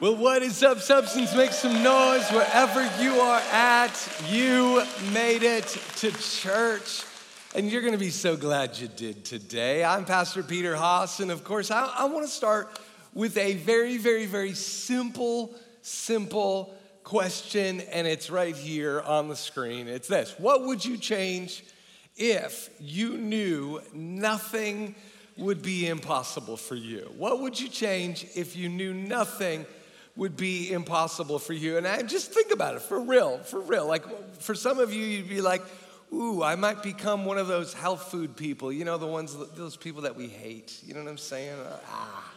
[0.00, 1.36] Well, what is up, Substance?
[1.36, 3.92] Make some noise wherever you are at.
[4.28, 4.82] You
[5.12, 5.68] made it
[5.98, 7.04] to church,
[7.54, 9.84] and you're going to be so glad you did today.
[9.84, 12.76] I'm Pastor Peter Haas, and of course, I, I want to start
[13.14, 16.74] with a very, very, very simple, simple
[17.04, 19.86] question, and it's right here on the screen.
[19.86, 21.62] It's this What would you change
[22.16, 24.96] if you knew nothing
[25.36, 27.12] would be impossible for you?
[27.16, 29.66] What would you change if you knew nothing
[30.16, 31.76] would be impossible for you?
[31.76, 33.86] And I just think about it for real, for real.
[33.86, 34.04] Like
[34.40, 35.62] for some of you, you'd be like,
[36.12, 39.76] ooh, I might become one of those health food people, you know, the ones, those
[39.76, 40.78] people that we hate.
[40.84, 41.56] You know what I'm saying?
[41.88, 42.32] Ah.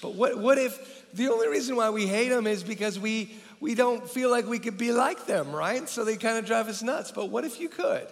[0.00, 3.74] But what, what if the only reason why we hate them is because we, we
[3.74, 5.88] don't feel like we could be like them, right?
[5.88, 7.10] So they kind of drive us nuts.
[7.10, 8.06] But what if you could?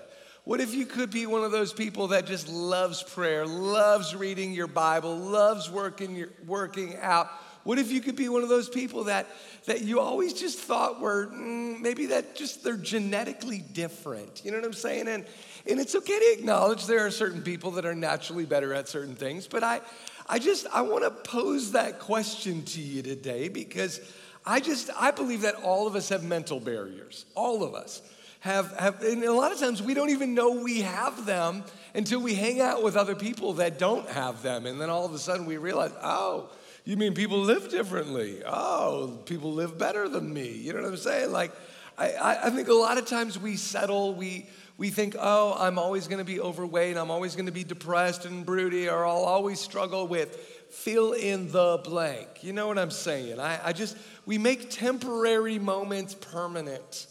[0.45, 4.53] What if you could be one of those people that just loves prayer, loves reading
[4.53, 7.31] your Bible, loves working, your, working out?
[7.65, 9.27] What if you could be one of those people that,
[9.65, 14.43] that you always just thought were mm, maybe that just they're genetically different?
[14.45, 15.09] You know what I'm saying?
[15.09, 15.25] And,
[15.69, 19.15] and it's okay to acknowledge there are certain people that are naturally better at certain
[19.17, 19.81] things, but I,
[20.27, 24.01] I just I want to pose that question to you today because
[24.47, 27.25] I just I believe that all of us have mental barriers.
[27.35, 28.03] All of us
[28.41, 32.21] have, have, and a lot of times we don't even know we have them until
[32.21, 34.67] we hang out with other people that don't have them.
[34.67, 36.51] And then all of a sudden we realize, oh,
[36.85, 38.43] you mean people live differently?
[38.47, 40.51] Oh, people live better than me.
[40.51, 41.33] You know what I'm saying?
[41.33, 41.53] Like,
[41.97, 44.47] I, I think a lot of times we settle, we,
[44.77, 48.89] we think, oh, I'm always gonna be overweight, I'm always gonna be depressed and broody,
[48.89, 50.37] or I'll always struggle with
[50.71, 52.43] fill in the blank.
[52.43, 53.39] You know what I'm saying?
[53.39, 53.97] I, I just,
[54.27, 57.07] we make temporary moments permanent.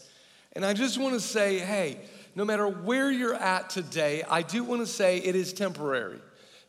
[0.52, 1.98] And I just want to say, hey,
[2.36, 6.20] no matter where you're at today, I do want to say it is temporary.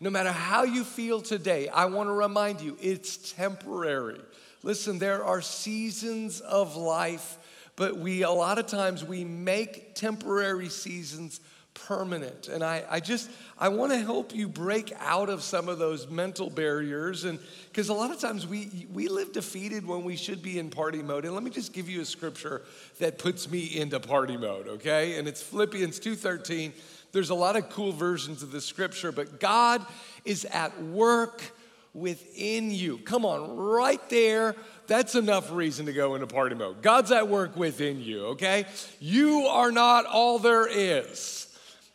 [0.05, 4.21] No matter how you feel today, I want to remind you it's temporary.
[4.61, 7.39] Listen, there are seasons of life,
[7.75, 11.39] but we, a lot of times, we make temporary seasons
[11.73, 12.49] permanent.
[12.49, 16.07] And I, I just, I want to help you break out of some of those
[16.07, 17.23] mental barriers.
[17.23, 17.39] And
[17.71, 21.01] because a lot of times we, we live defeated when we should be in party
[21.01, 21.25] mode.
[21.25, 22.61] And let me just give you a scripture
[22.99, 25.17] that puts me into party mode, okay?
[25.17, 26.73] And it's Philippians 2.13.
[27.15, 29.85] There's a lot of cool versions of the scripture, but God
[30.25, 31.41] is at work
[31.93, 32.97] within you.
[32.97, 34.53] Come on, right there.
[34.87, 36.81] That's enough reason to go into party mode.
[36.81, 38.65] God's at work within you, okay?
[38.99, 41.47] You are not all there is.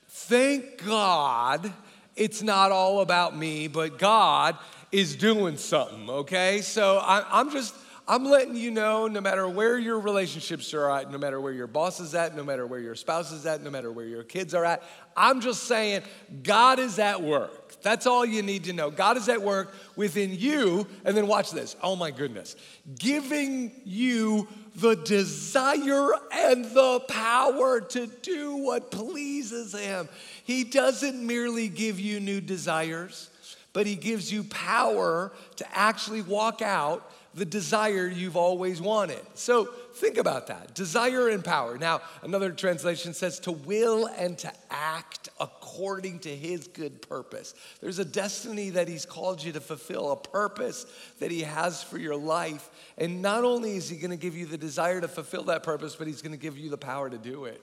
[0.09, 1.71] Thank God
[2.17, 4.57] it's not all about me, but God
[4.91, 6.63] is doing something, okay?
[6.63, 7.75] So I, am just,
[8.11, 11.69] I'm letting you know no matter where your relationships are at, no matter where your
[11.69, 14.53] boss is at, no matter where your spouse is at, no matter where your kids
[14.53, 14.83] are at,
[15.17, 16.03] I'm just saying
[16.43, 17.81] God is at work.
[17.83, 18.91] That's all you need to know.
[18.91, 20.89] God is at work within you.
[21.05, 21.77] And then watch this.
[21.85, 22.57] Oh my goodness.
[22.99, 30.09] Giving you the desire and the power to do what pleases Him.
[30.43, 33.31] He doesn't merely give you new desires,
[33.73, 39.21] but He gives you power to actually walk out the desire you've always wanted.
[39.35, 41.79] So think about that desire and power.
[41.79, 47.55] Now, another translation says to will and to act according to his good purpose.
[47.81, 50.87] There's a destiny that he's called you to fulfill, a purpose
[51.21, 52.69] that he has for your life.
[52.99, 55.97] And not only is he going to give you the desire to fulfill that purpose,
[55.97, 57.63] but he's going to give you the power to do it.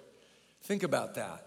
[0.64, 1.47] Think about that.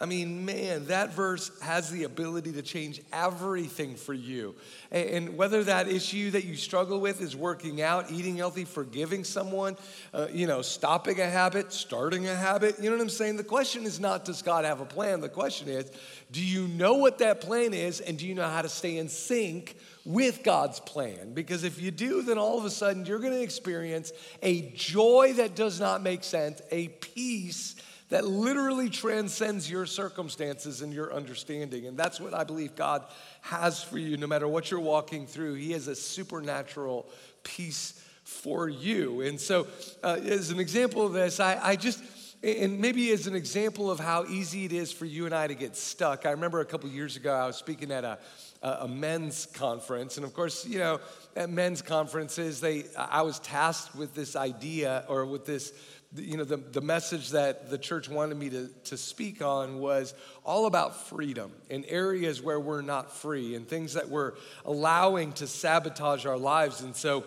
[0.00, 4.54] I mean, man, that verse has the ability to change everything for you.
[4.92, 9.76] And whether that issue that you struggle with is working out, eating healthy, forgiving someone,
[10.14, 13.38] uh, you know, stopping a habit, starting a habit, you know what I'm saying?
[13.38, 15.20] The question is not, does God have a plan?
[15.20, 15.90] The question is,
[16.30, 19.08] do you know what that plan is and do you know how to stay in
[19.08, 21.34] sync with God's plan?
[21.34, 24.12] Because if you do, then all of a sudden you're going to experience
[24.44, 27.74] a joy that does not make sense, a peace
[28.08, 31.86] that literally transcends your circumstances and your understanding.
[31.86, 33.04] And that's what I believe God
[33.42, 35.54] has for you, no matter what you're walking through.
[35.54, 37.06] He has a supernatural
[37.42, 39.22] peace for you.
[39.22, 39.66] And so,
[40.02, 42.02] uh, as an example of this, I, I just,
[42.42, 45.54] and maybe as an example of how easy it is for you and I to
[45.54, 48.18] get stuck, I remember a couple years ago I was speaking at a,
[48.62, 51.00] a men's conference, and of course, you know,
[51.36, 55.72] at men's conferences, they I was tasked with this idea or with this
[56.16, 60.14] you know, the, the message that the church wanted me to, to speak on was
[60.44, 64.32] all about freedom in areas where we're not free and things that we're
[64.64, 66.80] allowing to sabotage our lives.
[66.80, 67.24] And so,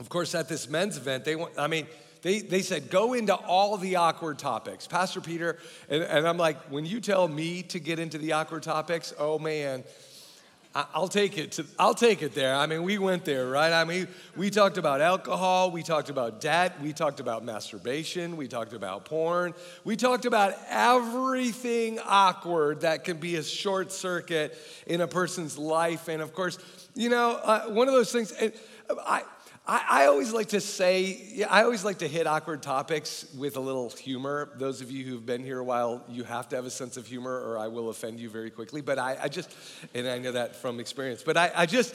[0.00, 1.86] of course, at this men's event, they want, I mean,
[2.22, 4.86] they, they said, go into all the awkward topics.
[4.86, 5.58] Pastor Peter,
[5.88, 9.38] and, and I'm like, when you tell me to get into the awkward topics, oh
[9.38, 9.84] man,
[10.74, 12.54] I'll take it to, I'll take it there.
[12.54, 13.72] I mean, we went there, right?
[13.72, 18.48] I mean, we talked about alcohol, we talked about debt, we talked about masturbation, we
[18.48, 19.52] talked about porn,
[19.84, 26.08] we talked about everything awkward that can be a short circuit in a person's life.
[26.08, 26.58] And of course,
[26.94, 28.32] you know, uh, one of those things,
[29.04, 29.24] I,
[29.66, 33.60] I, I, always like to say, I always like to hit awkward topics with a
[33.60, 34.50] little humor.
[34.56, 37.06] Those of you who've been here a while, you have to have a sense of
[37.06, 38.80] humor or I will offend you very quickly.
[38.80, 39.54] But I, I just,
[39.94, 41.94] and I know that from experience, but I, I just,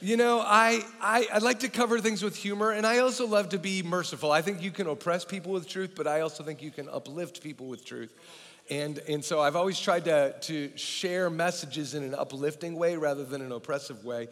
[0.00, 3.48] you know, I, I, I like to cover things with humor and I also love
[3.48, 4.30] to be merciful.
[4.30, 7.42] I think you can oppress people with truth, but I also think you can uplift
[7.42, 8.14] people with truth.
[8.70, 13.24] And, and so I've always tried to, to share messages in an uplifting way rather
[13.24, 14.28] than an oppressive way.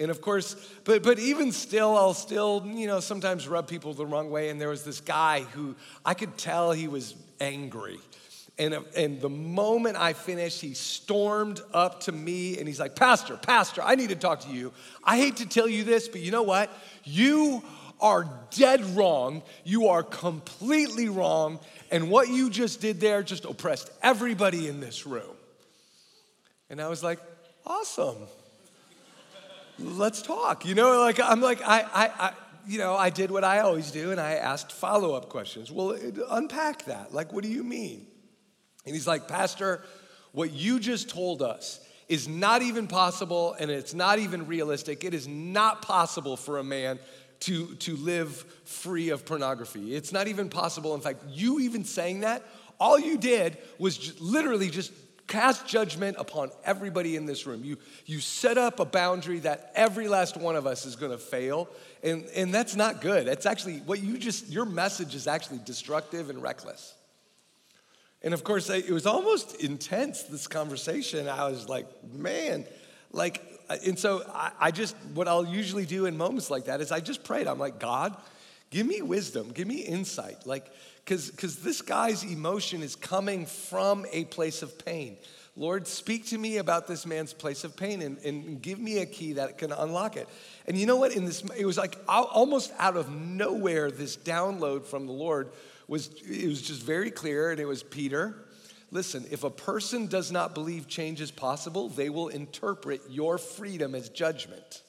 [0.00, 4.06] And of course, but, but even still, I'll still, you know, sometimes rub people the
[4.06, 4.48] wrong way.
[4.48, 5.76] And there was this guy who
[6.06, 7.98] I could tell he was angry.
[8.58, 13.36] And, and the moment I finished, he stormed up to me and he's like, Pastor,
[13.36, 14.72] Pastor, I need to talk to you.
[15.04, 16.70] I hate to tell you this, but you know what?
[17.04, 17.62] You
[18.00, 19.42] are dead wrong.
[19.64, 21.58] You are completely wrong.
[21.90, 25.36] And what you just did there just oppressed everybody in this room.
[26.70, 27.18] And I was like,
[27.66, 28.16] awesome
[29.80, 30.64] let's talk.
[30.64, 32.32] You know, like I'm like, I, I, I
[32.66, 35.70] you know, I did what I always do and I asked follow up questions.
[35.70, 35.96] Well,
[36.30, 37.12] unpack that.
[37.12, 38.06] Like, what do you mean?
[38.86, 39.82] And he's like, Pastor,
[40.32, 45.04] what you just told us is not even possible and it's not even realistic.
[45.04, 46.98] It is not possible for a man
[47.40, 49.94] to, to live free of pornography.
[49.94, 50.94] It's not even possible.
[50.94, 52.42] In fact, you even saying that,
[52.78, 54.92] all you did was just, literally just
[55.30, 57.64] cast judgment upon everybody in this room.
[57.64, 61.68] You, you set up a boundary that every last one of us is gonna fail.
[62.02, 63.28] And, and that's not good.
[63.28, 66.94] It's actually what you just, your message is actually destructive and reckless.
[68.22, 71.28] And of course, it was almost intense, this conversation.
[71.28, 72.66] I was like, man,
[73.12, 73.40] like,
[73.70, 76.90] uh, and so I, I just, what I'll usually do in moments like that is
[76.90, 77.46] I just prayed.
[77.46, 78.16] I'm like, God,
[78.70, 80.44] give me wisdom, give me insight.
[80.44, 80.70] Like,
[81.10, 85.16] because this guy's emotion is coming from a place of pain.
[85.56, 89.06] Lord, speak to me about this man's place of pain and, and give me a
[89.06, 90.28] key that can unlock it.
[90.66, 91.14] And you know what?
[91.14, 95.50] In this, it was like almost out of nowhere, this download from the Lord
[95.88, 97.50] was, it was just very clear.
[97.50, 98.36] And it was Peter,
[98.92, 103.94] listen, if a person does not believe change is possible, they will interpret your freedom
[103.94, 104.82] as judgment.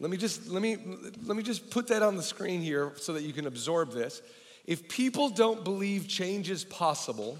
[0.00, 0.76] Let me just, let me,
[1.24, 4.22] let me just put that on the screen here so that you can absorb this.
[4.66, 7.38] If people don't believe change is possible,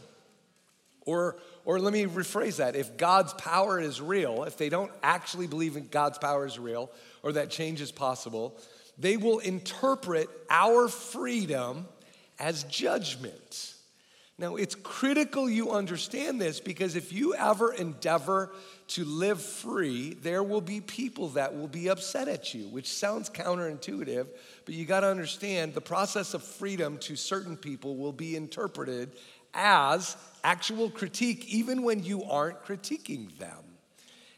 [1.07, 5.47] or, or let me rephrase that if God's power is real, if they don't actually
[5.47, 6.91] believe in God's power is real
[7.23, 8.57] or that change is possible,
[8.99, 11.87] they will interpret our freedom
[12.39, 13.75] as judgment.
[14.41, 18.51] Now, it's critical you understand this because if you ever endeavor
[18.89, 23.29] to live free, there will be people that will be upset at you, which sounds
[23.29, 24.27] counterintuitive,
[24.65, 29.13] but you got to understand the process of freedom to certain people will be interpreted
[29.53, 33.59] as actual critique, even when you aren't critiquing them.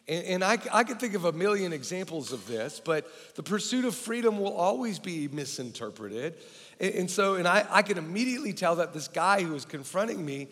[0.08, 3.06] And, and I, I could think of a million examples of this, but
[3.36, 6.34] the pursuit of freedom will always be misinterpreted.
[6.80, 10.24] And, and so, and I, I could immediately tell that this guy who was confronting
[10.24, 10.48] me,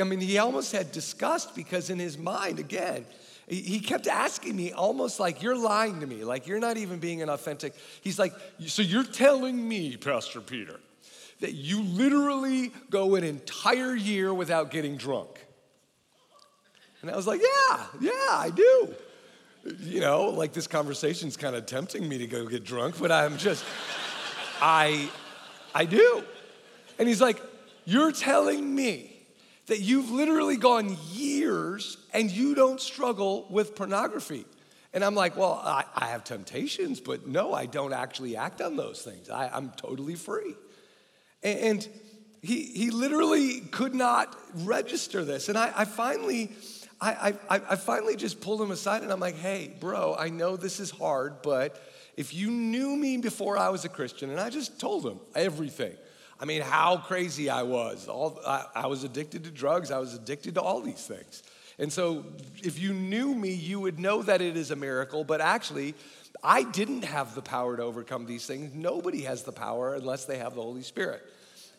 [0.00, 3.04] I mean, he almost had disgust because in his mind, again,
[3.48, 7.22] he kept asking me almost like, You're lying to me, like you're not even being
[7.22, 7.74] an authentic.
[8.02, 8.34] He's like,
[8.66, 10.78] So you're telling me, Pastor Peter,
[11.40, 15.46] that you literally go an entire year without getting drunk?
[17.00, 18.94] And I was like, Yeah, yeah, I do.
[19.80, 23.38] You know, like this conversation's kind of tempting me to go get drunk, but I'm
[23.38, 23.64] just,
[24.60, 25.10] I,
[25.74, 26.24] I do.
[26.98, 27.40] And he's like,
[27.84, 29.14] You're telling me
[29.66, 34.44] that you've literally gone years and you don't struggle with pornography.
[34.94, 38.76] And I'm like, well, I, I have temptations, but no, I don't actually act on
[38.76, 39.28] those things.
[39.28, 40.54] I, am totally free.
[41.42, 41.88] And, and,
[42.42, 45.48] he, he literally could not register this.
[45.48, 46.52] And I, I finally,
[47.00, 50.56] I, I, I finally just pulled him aside and I'm like, hey, bro, I know
[50.56, 51.80] this is hard, but
[52.18, 55.94] if you knew me before I was a Christian, and I just told him everything.
[56.40, 58.08] I mean, how crazy I was.
[58.08, 61.44] All, I, I was addicted to drugs, I was addicted to all these things.
[61.78, 62.24] And so,
[62.56, 65.94] if you knew me, you would know that it is a miracle, but actually,
[66.42, 68.74] I didn't have the power to overcome these things.
[68.74, 71.22] Nobody has the power unless they have the Holy Spirit.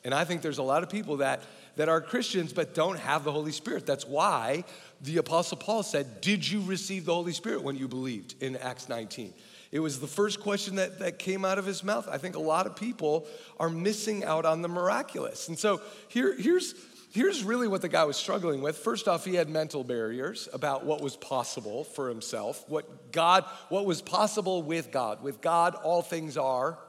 [0.05, 1.41] And I think there's a lot of people that,
[1.75, 3.85] that are Christians but don't have the Holy Spirit.
[3.85, 4.63] That's why
[5.01, 8.87] the Apostle Paul said, Did you receive the Holy Spirit when you believed in Acts
[8.87, 9.33] 19?
[9.71, 12.07] It was the first question that, that came out of his mouth.
[12.09, 13.27] I think a lot of people
[13.59, 15.47] are missing out on the miraculous.
[15.47, 16.73] And so here, here's,
[17.11, 18.77] here's really what the guy was struggling with.
[18.77, 23.85] First off, he had mental barriers about what was possible for himself, what God, what
[23.85, 25.21] was possible with God.
[25.21, 26.79] With God, all things are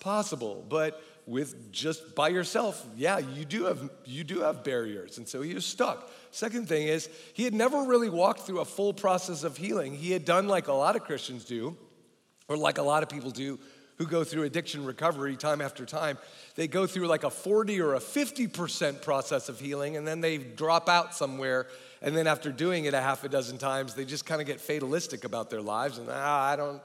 [0.00, 0.64] possible.
[0.68, 5.16] But with just by yourself, yeah, you do have you do have barriers.
[5.16, 6.10] And so he was stuck.
[6.30, 9.94] Second thing is, he had never really walked through a full process of healing.
[9.94, 11.78] He had done like a lot of Christians do,
[12.48, 13.58] or like a lot of people do
[13.96, 16.18] who go through addiction recovery time after time,
[16.56, 20.38] they go through like a 40 or a 50% process of healing and then they
[20.38, 21.66] drop out somewhere.
[22.02, 24.60] And then after doing it a half a dozen times, they just kind of get
[24.60, 26.82] fatalistic about their lives and ah, I don't,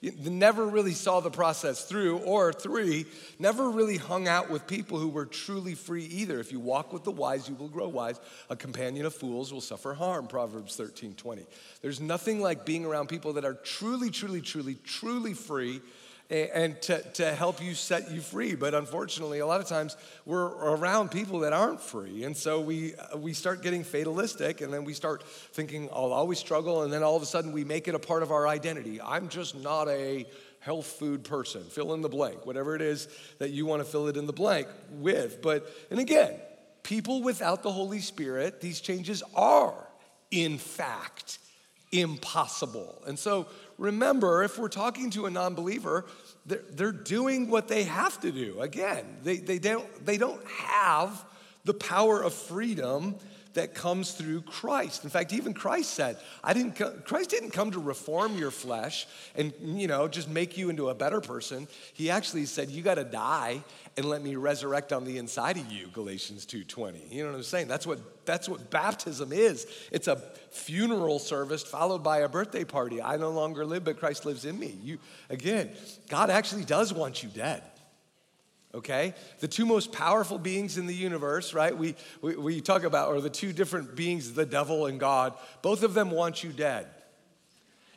[0.00, 2.18] never really saw the process through.
[2.18, 3.04] Or three,
[3.38, 6.40] never really hung out with people who were truly free either.
[6.40, 8.18] If you walk with the wise, you will grow wise.
[8.48, 11.46] A companion of fools will suffer harm, Proverbs 13 20.
[11.82, 15.82] There's nothing like being around people that are truly, truly, truly, truly free
[16.30, 18.54] and to, to help you set you free.
[18.54, 22.24] But unfortunately, a lot of times we're around people that aren't free.
[22.24, 26.82] And so we, we start getting fatalistic and then we start thinking, I'll always struggle.
[26.82, 29.00] And then all of a sudden we make it a part of our identity.
[29.02, 30.26] I'm just not a
[30.60, 31.62] health food person.
[31.62, 34.32] Fill in the blank, whatever it is that you want to fill it in the
[34.32, 35.42] blank with.
[35.42, 36.36] But, and again,
[36.82, 39.74] people without the Holy Spirit, these changes are,
[40.30, 41.38] in fact,
[41.92, 43.02] impossible.
[43.06, 43.46] And so
[43.78, 46.06] remember, if we're talking to a non believer,
[46.46, 48.60] they're, they're doing what they have to do.
[48.60, 51.24] Again, they, they, don't, they don't have
[51.64, 53.16] the power of freedom
[53.54, 55.04] that comes through Christ.
[55.04, 59.52] In fact, even Christ said, I didn't Christ didn't come to reform your flesh and
[59.62, 61.68] you know just make you into a better person.
[61.92, 63.62] He actually said you got to die
[63.96, 67.10] and let me resurrect on the inside of you, Galatians 2:20.
[67.10, 67.68] You know what I'm saying?
[67.68, 69.66] That's what that's what baptism is.
[69.90, 70.16] It's a
[70.50, 73.00] funeral service followed by a birthday party.
[73.00, 74.78] I no longer live, but Christ lives in me.
[74.82, 74.98] You
[75.30, 75.70] again,
[76.08, 77.62] God actually does want you dead
[78.74, 79.14] okay?
[79.40, 81.76] The two most powerful beings in the universe, right?
[81.76, 85.82] We, we, we talk about, are the two different beings, the devil and God, both
[85.82, 86.86] of them want you dead.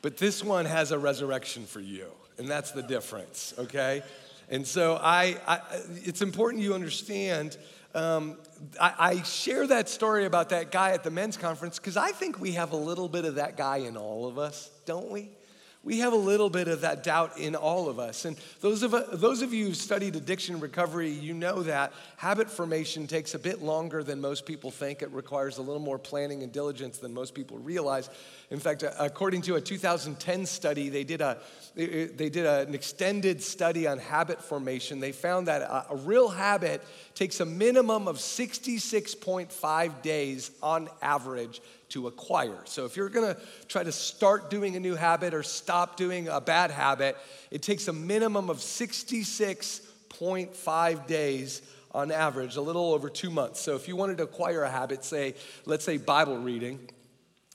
[0.01, 2.07] But this one has a resurrection for you,
[2.37, 4.03] and that's the difference, okay?
[4.49, 5.59] And so I, I
[6.05, 7.57] it's important you understand.
[7.93, 8.37] Um,
[8.79, 12.39] I, I share that story about that guy at the men's conference because I think
[12.39, 15.31] we have a little bit of that guy in all of us, don't we?
[15.87, 18.25] We have a little bit of that doubt in all of us.
[18.25, 23.07] And those of, those of you who've studied addiction recovery, you know that habit formation
[23.07, 25.01] takes a bit longer than most people think.
[25.01, 28.09] It requires a little more planning and diligence than most people realize.
[28.51, 31.35] In fact, uh, according to a 2010 study, they did, a, uh,
[31.73, 34.99] they did an extended study on habit formation.
[34.99, 36.83] They found that a, a real habit
[37.15, 42.57] takes a minimum of 66.5 days on average to acquire.
[42.65, 46.41] So if you're gonna try to start doing a new habit or stop doing a
[46.41, 47.15] bad habit,
[47.51, 53.59] it takes a minimum of 66.5 days on average, a little over two months.
[53.59, 56.79] So if you wanted to acquire a habit, say, let's say Bible reading,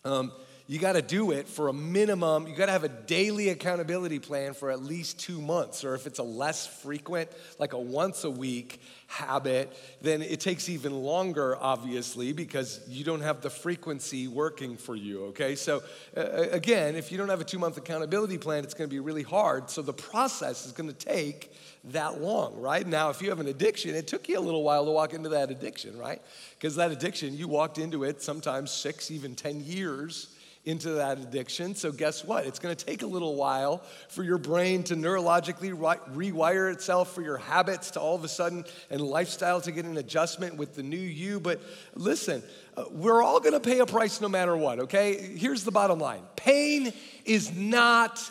[0.05, 0.33] um,
[0.73, 2.47] you got to do it for a minimum.
[2.47, 5.85] You got to have a daily accountability plan for at least two months.
[5.85, 10.71] Or if it's a less frequent, like a once a week habit, then it takes
[10.71, 15.57] even longer, obviously, because you don't have the frequency working for you, okay?
[15.57, 15.83] So,
[16.17, 19.01] uh, again, if you don't have a two month accountability plan, it's going to be
[19.01, 19.69] really hard.
[19.69, 21.53] So, the process is going to take
[21.85, 22.87] that long, right?
[22.87, 25.29] Now, if you have an addiction, it took you a little while to walk into
[25.29, 26.23] that addiction, right?
[26.59, 31.75] Because that addiction, you walked into it sometimes six, even 10 years into that addiction.
[31.75, 32.47] So, guess what?
[32.47, 37.23] It's going to take a little while for your brain to neurologically rewire itself, for
[37.23, 40.83] your habits to all of a sudden and lifestyle to get an adjustment with the
[40.83, 41.41] new you.
[41.41, 41.61] But
[41.95, 42.43] listen,
[42.77, 45.17] uh, we're all going to pay a price no matter what, okay?
[45.37, 46.93] Here's the bottom line pain
[47.25, 48.23] is not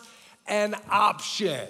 [0.48, 1.68] an option.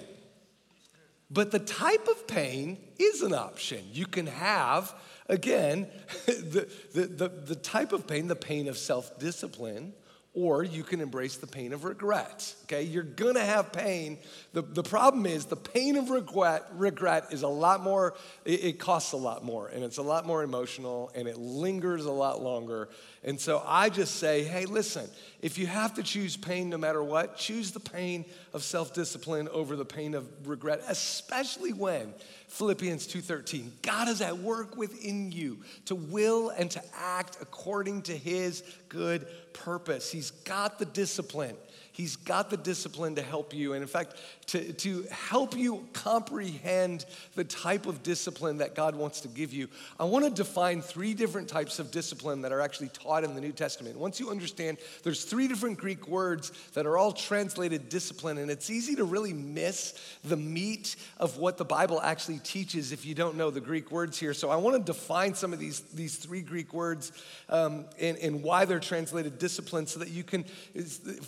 [1.32, 3.80] But the type of pain is an option.
[3.94, 4.94] You can have,
[5.30, 5.88] again,
[6.28, 9.94] the, the, the, the type of pain, the pain of self discipline
[10.34, 12.56] or you can embrace the pain of regret.
[12.64, 14.18] Okay, you're gonna have pain.
[14.54, 18.80] The, the problem is the pain of regret, regret is a lot more, it, it
[18.80, 22.42] costs a lot more, and it's a lot more emotional, and it lingers a lot
[22.42, 22.88] longer.
[23.24, 25.08] And so I just say, hey, listen,
[25.44, 29.76] if you have to choose pain no matter what, choose the pain of self-discipline over
[29.76, 32.14] the pain of regret, especially when
[32.48, 38.18] Philippians 2:13, God is at work within you to will and to act according to
[38.18, 40.12] his good purpose.
[40.12, 41.56] He's got the discipline.
[42.02, 43.74] He's got the discipline to help you.
[43.74, 44.16] And in fact,
[44.48, 47.06] to, to help you comprehend
[47.36, 49.68] the type of discipline that God wants to give you,
[50.00, 53.40] I want to define three different types of discipline that are actually taught in the
[53.40, 54.00] New Testament.
[54.00, 58.72] Once you understand, there's three different Greek words that are all translated discipline, and it's
[58.72, 63.38] easy to really miss the meat of what the Bible actually teaches if you don't
[63.38, 64.34] know the Greek words here.
[64.34, 67.12] So I want to define some of these, these three Greek words
[67.48, 70.46] um, and, and why they're translated discipline so that you can.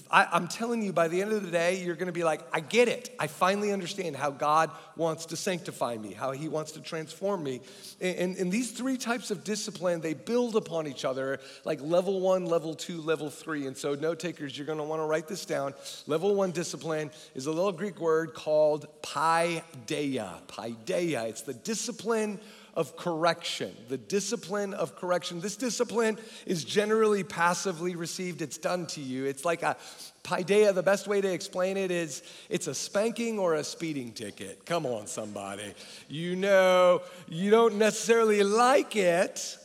[0.09, 2.41] I, I'm telling you, by the end of the day, you're going to be like,
[2.53, 3.13] I get it.
[3.19, 7.61] I finally understand how God wants to sanctify me, how He wants to transform me.
[7.99, 12.21] And, and, and these three types of discipline, they build upon each other, like level
[12.21, 13.67] one, level two, level three.
[13.67, 15.73] And so, note takers, you're going to want to write this down.
[16.07, 20.41] Level one discipline is a little Greek word called paideia.
[20.47, 21.27] Paideia.
[21.27, 22.39] It's the discipline
[22.73, 23.75] of correction.
[23.89, 25.39] The discipline of correction.
[25.39, 28.41] This discipline is generally passively received.
[28.41, 29.25] It's done to you.
[29.25, 29.77] It's like a
[30.23, 30.73] paideia.
[30.73, 34.65] The best way to explain it is it's a spanking or a speeding ticket.
[34.65, 35.73] Come on, somebody.
[36.07, 39.57] You know, you don't necessarily like it,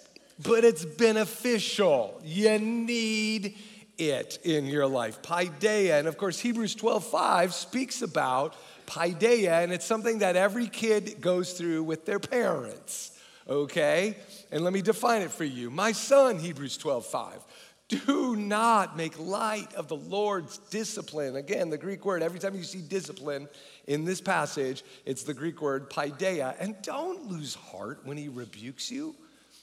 [0.43, 2.21] but it's beneficial.
[2.23, 3.57] You need
[3.97, 5.23] it in your life.
[5.23, 5.99] Paideia.
[5.99, 8.55] And of course, Hebrews 12 5 speaks about
[8.88, 13.12] paideia, and it's something that every kid goes through with their parents,
[13.49, 14.16] okay?
[14.50, 15.71] And let me define it for you.
[15.71, 17.45] My son, Hebrews 12 5.
[17.88, 21.37] Do not make light of the Lord's discipline.
[21.37, 23.49] Again, the Greek word, every time you see discipline
[23.87, 26.54] in this passage, it's the Greek word paideia.
[26.61, 29.14] And don't lose heart when he rebukes you.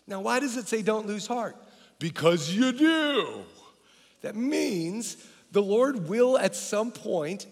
[0.07, 1.55] Now, why does it say don't lose heart?
[1.99, 3.43] Because you do.
[4.21, 5.17] That means
[5.51, 7.45] the Lord will at some point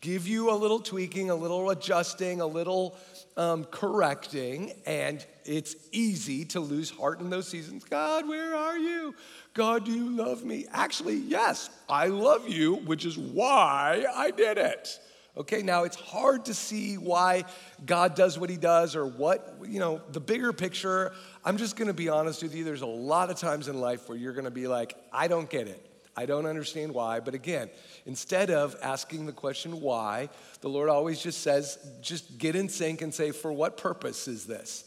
[0.00, 2.96] give you a little tweaking, a little adjusting, a little
[3.36, 7.84] um, correcting, and it's easy to lose heart in those seasons.
[7.84, 9.14] God, where are you?
[9.54, 10.66] God, do you love me?
[10.72, 14.98] Actually, yes, I love you, which is why I did it.
[15.36, 17.44] Okay, now it's hard to see why
[17.86, 21.12] God does what he does or what, you know, the bigger picture.
[21.44, 22.64] I'm just gonna be honest with you.
[22.64, 25.68] There's a lot of times in life where you're gonna be like, I don't get
[25.68, 25.87] it.
[26.18, 27.20] I don't understand why.
[27.20, 27.70] But again,
[28.04, 30.30] instead of asking the question why,
[30.62, 34.44] the Lord always just says, just get in sync and say, for what purpose is
[34.44, 34.84] this?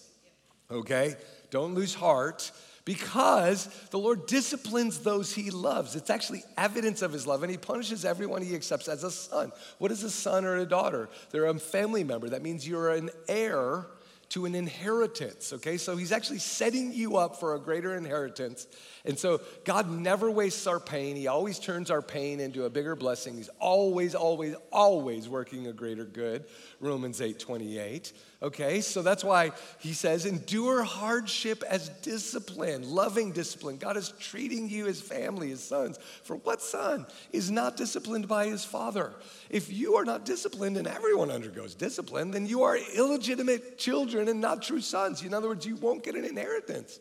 [0.69, 1.15] Okay?
[1.49, 2.51] Don't lose heart
[2.83, 5.95] because the Lord disciplines those he loves.
[5.95, 9.53] It's actually evidence of his love, and he punishes everyone he accepts as a son.
[9.77, 11.07] What is a son or a daughter?
[11.29, 12.27] They're a family member.
[12.27, 13.85] That means you're an heir
[14.31, 15.75] to an inheritance, okay?
[15.77, 18.65] So he's actually setting you up for a greater inheritance.
[19.03, 21.15] And so God never wastes our pain.
[21.15, 23.35] He always turns our pain into a bigger blessing.
[23.35, 26.45] He's always, always, always working a greater good.
[26.79, 28.13] Romans 8 28.
[28.43, 33.77] Okay, so that's why he says, endure hardship as discipline, loving discipline.
[33.77, 35.99] God is treating you as family, as sons.
[36.23, 39.13] For what son is not disciplined by his father?
[39.51, 44.41] If you are not disciplined and everyone undergoes discipline, then you are illegitimate children and
[44.41, 45.21] not true sons.
[45.21, 46.99] In other words, you won't get an inheritance.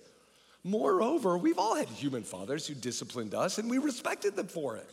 [0.63, 4.89] Moreover, we've all had human fathers who disciplined us and we respected them for it.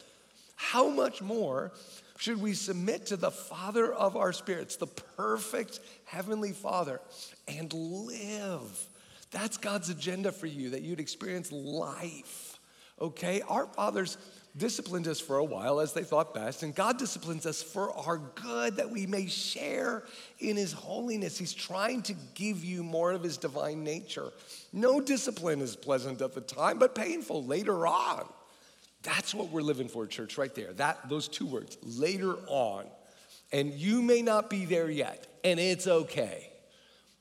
[0.55, 1.71] How much more
[2.17, 6.99] should we submit to the Father of our spirits, the perfect Heavenly Father,
[7.47, 8.87] and live?
[9.31, 12.59] That's God's agenda for you, that you'd experience life.
[12.99, 13.41] Okay?
[13.41, 14.17] Our fathers
[14.57, 18.17] disciplined us for a while as they thought best, and God disciplines us for our
[18.17, 20.03] good that we may share
[20.39, 21.37] in His holiness.
[21.37, 24.31] He's trying to give you more of His divine nature.
[24.73, 28.27] No discipline is pleasant at the time, but painful later on.
[29.03, 30.73] That's what we're living for, church, right there.
[30.73, 32.85] That those two words, later on.
[33.53, 36.51] And you may not be there yet, and it's okay.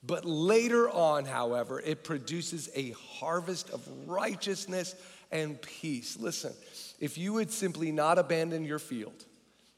[0.02, 4.94] But later on, however, it produces a harvest of righteousness
[5.32, 6.16] and peace.
[6.18, 6.52] Listen,
[6.98, 9.24] if you would simply not abandon your field,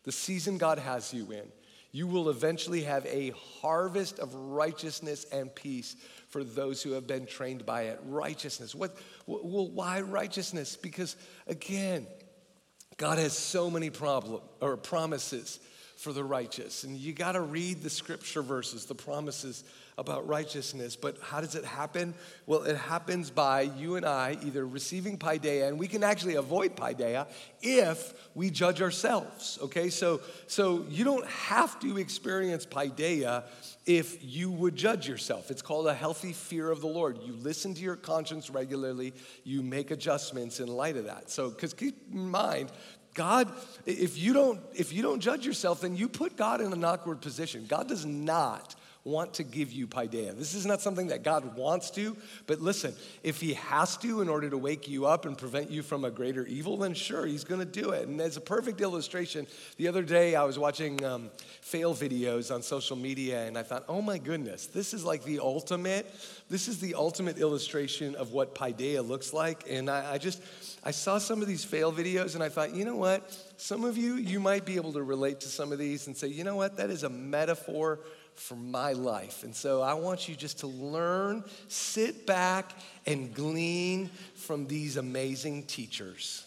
[0.05, 1.47] the season God has you in,
[1.91, 5.97] you will eventually have a harvest of righteousness and peace
[6.29, 7.99] for those who have been trained by it.
[8.05, 8.75] Righteousness.
[8.75, 10.77] What, well, why righteousness?
[10.77, 12.07] Because again,
[12.99, 15.61] God has so many problem or promises
[15.97, 16.85] for the righteous.
[16.85, 19.65] And you got to read the scripture verses, the promises
[19.99, 20.95] about righteousness.
[20.97, 22.15] But how does it happen?
[22.47, 26.77] Well, it happens by you and I either receiving paideia, and we can actually avoid
[26.77, 27.27] paideia
[27.61, 29.59] if we judge ourselves.
[29.61, 33.43] Okay, so so you don't have to experience paideia
[33.85, 35.51] if you would judge yourself.
[35.51, 37.19] It's called a healthy fear of the Lord.
[37.23, 41.31] You listen to your conscience regularly, you make adjustments in light of that.
[41.31, 42.71] So, because keep in mind,
[43.15, 43.51] God,
[43.85, 47.21] if you don't if you don't judge yourself, then you put God in an awkward
[47.21, 47.67] position.
[47.67, 48.77] God does not
[49.09, 50.37] want to give you paideia.
[50.37, 52.17] This is not something that God wants to,
[52.47, 55.83] but listen, if He has to in order to wake you up and prevent you
[55.83, 58.07] from a greater evil, then sure, He's gonna do it.
[58.07, 59.47] And as a perfect illustration,
[59.79, 61.31] the other day I was watching um,
[61.63, 65.41] fail videos on social media and I thought, oh my goodness, this is like the
[65.41, 66.07] ultimate,
[66.51, 69.65] this is the ultimate illustration of what paideia looks like.
[69.69, 70.43] And I, I just,
[70.85, 73.37] I saw some of these fail videos and I thought, you know what?
[73.57, 76.29] Some of you, you might be able to relate to some of these and say,
[76.29, 76.77] you know what?
[76.77, 78.01] That is a metaphor
[78.39, 79.43] for my life.
[79.45, 82.73] And so I want you just to learn, sit back,
[83.07, 86.45] and glean from these amazing teachers.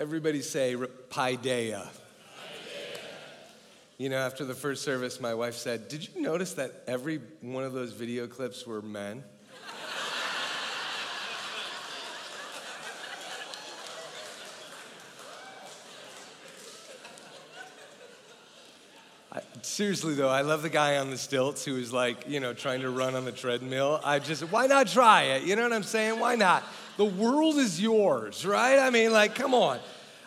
[0.00, 1.86] Everybody say paideia.
[3.96, 7.62] You know, after the first service, my wife said, Did you notice that every one
[7.62, 9.22] of those video clips were men?
[19.32, 22.52] I, seriously though, I love the guy on the stilts who is like, you know,
[22.52, 24.00] trying to run on the treadmill.
[24.04, 25.44] I just, why not try it?
[25.44, 26.18] You know what I'm saying?
[26.18, 26.64] Why not?
[26.96, 28.78] The world is yours, right?
[28.78, 29.80] I mean, like, come on.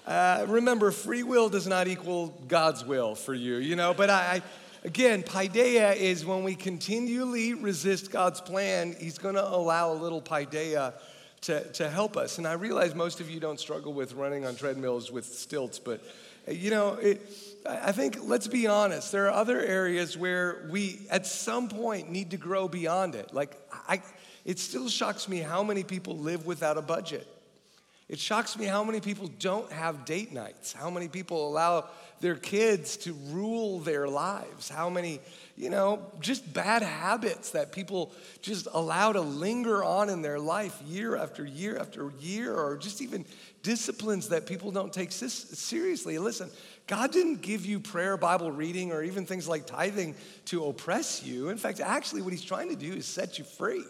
[0.06, 4.36] Uh, remember, free will does not equal God's will for you, you know, but I,
[4.36, 4.42] I
[4.84, 10.22] again, paideia is when we continually resist God's plan, He's going to allow a little
[10.22, 10.94] paideia
[11.42, 12.38] to, to help us.
[12.38, 16.02] And I realize most of you don't struggle with running on treadmills with stilts, but
[16.48, 17.22] you know, it,
[17.66, 22.32] I think let's be honest, there are other areas where we at some point need
[22.32, 23.34] to grow beyond it.
[23.34, 24.02] Like, I,
[24.48, 27.28] it still shocks me how many people live without a budget.
[28.08, 31.90] It shocks me how many people don't have date nights, how many people allow
[32.22, 35.20] their kids to rule their lives, how many,
[35.58, 40.82] you know, just bad habits that people just allow to linger on in their life
[40.88, 43.26] year after year after year, or just even
[43.64, 46.18] disciplines that people don't take seriously.
[46.18, 46.50] Listen,
[46.88, 51.50] God didn't give you prayer, Bible reading, or even things like tithing to oppress you.
[51.50, 53.84] In fact, actually, what He's trying to do is set you free.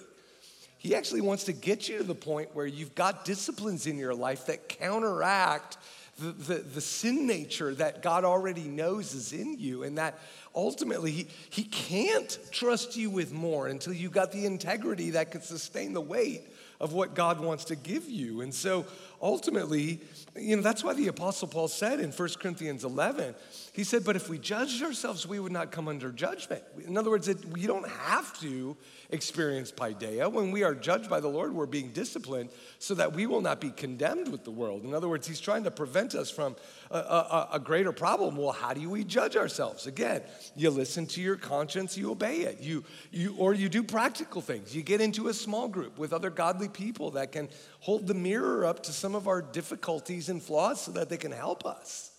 [0.78, 4.13] He actually wants to get you to the point where you've got disciplines in your
[4.13, 5.78] life that counteract
[6.20, 10.18] the, the, the, sin nature that God already knows is in you, and that
[10.56, 15.42] ultimately he, he can't trust you with more until you've got the integrity that can
[15.42, 16.42] sustain the weight
[16.80, 18.42] of what God wants to give you.
[18.42, 18.86] And so
[19.21, 20.01] ultimately,
[20.36, 23.36] you know, that's why the Apostle Paul said in 1 Corinthians 11,
[23.73, 26.63] he said, But if we judged ourselves, we would not come under judgment.
[26.86, 28.75] In other words, it, we don't have to
[29.10, 30.32] experience paideia.
[30.32, 32.49] When we are judged by the Lord, we're being disciplined
[32.80, 34.84] so that we will not be condemned with the world.
[34.84, 36.56] In other words, he's trying to prevent us from
[36.91, 38.36] a, a, a greater problem.
[38.36, 39.88] Well, how do we judge ourselves?
[39.88, 40.21] Again,
[40.56, 42.60] you listen to your conscience, you obey it.
[42.60, 44.75] You, you, or you do practical things.
[44.75, 47.49] You get into a small group with other godly people that can
[47.80, 51.32] hold the mirror up to some of our difficulties and flaws so that they can
[51.32, 52.12] help us.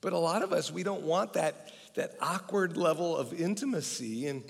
[0.00, 4.26] But a lot of us, we don't want that, that awkward level of intimacy.
[4.28, 4.44] And,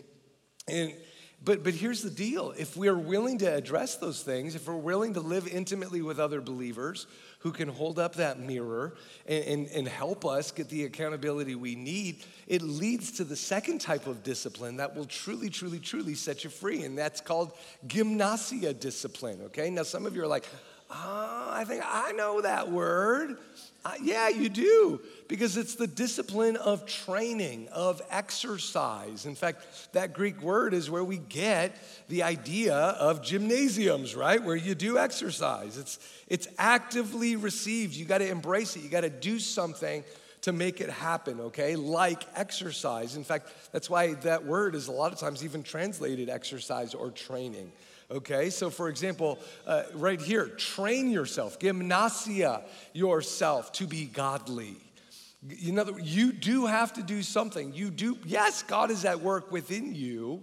[0.69, 0.95] and
[1.43, 5.15] but, but here's the deal if we're willing to address those things, if we're willing
[5.15, 7.07] to live intimately with other believers
[7.39, 8.95] who can hold up that mirror
[9.27, 13.81] and, and, and, help us get the accountability we need, it leads to the second
[13.81, 16.83] type of discipline that will truly, truly, truly set you free.
[16.83, 17.53] And that's called
[17.87, 19.71] gymnasia discipline, okay?
[19.71, 20.47] Now, some of you are like,
[20.91, 23.39] oh, I think I know that word.
[23.83, 29.25] Uh, yeah, you do, because it's the discipline of training, of exercise.
[29.25, 31.75] In fact, that Greek word is where we get
[32.09, 34.43] the idea of gymnasiums, right?
[34.43, 35.79] Where you do exercise.
[35.79, 35.99] It's,
[36.29, 37.95] it's actively received.
[37.95, 40.05] You got to embrace it, you got to do something
[40.43, 41.77] to make it happen, okay?
[41.77, 43.17] Like exercise.
[43.17, 47.11] In fact, that's why that word is a lot of times even translated exercise or
[47.11, 47.73] training.
[48.11, 54.77] Okay, so for example, uh, right here, train yourself, gymnasia yourself to be godly.
[55.49, 57.73] You know, you do have to do something.
[57.73, 60.43] You do, yes, God is at work within you,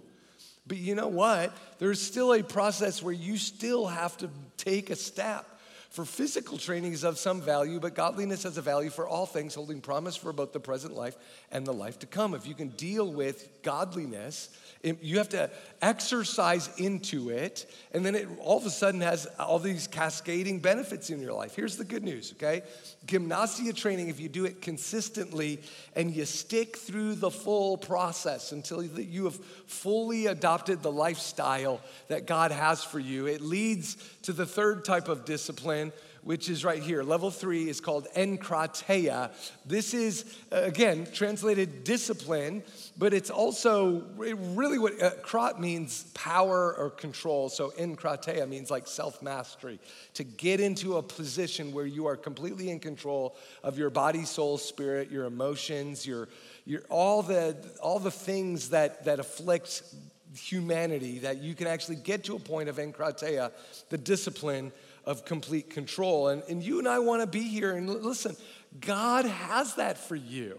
[0.66, 1.54] but you know what?
[1.78, 5.46] There's still a process where you still have to take a step.
[5.90, 9.54] For physical training is of some value, but godliness has a value for all things,
[9.54, 11.16] holding promise for both the present life
[11.50, 12.34] and the life to come.
[12.34, 14.50] If you can deal with godliness,
[14.82, 19.58] you have to exercise into it, and then it all of a sudden has all
[19.58, 21.56] these cascading benefits in your life.
[21.56, 22.62] Here's the good news, okay?
[23.06, 25.58] Gymnasia training, if you do it consistently
[25.96, 32.26] and you stick through the full process until you have fully adopted the lifestyle that
[32.26, 35.77] God has for you, it leads to the third type of discipline
[36.22, 37.02] which is right here.
[37.02, 39.30] Level three is called enkrateia.
[39.64, 42.62] This is, uh, again, translated discipline,
[42.98, 47.48] but it's also really what uh, krat means power or control.
[47.48, 49.78] So enkrateia means like self mastery,
[50.14, 54.58] to get into a position where you are completely in control of your body, soul,
[54.58, 56.28] spirit, your emotions, your,
[56.66, 59.82] your all the all the things that that afflict
[60.38, 63.52] humanity that you can actually get to a point of enkrateia,
[63.90, 64.72] the discipline
[65.04, 66.28] of complete control.
[66.28, 67.74] And, and you and I want to be here.
[67.74, 68.36] And listen,
[68.80, 70.58] God has that for you.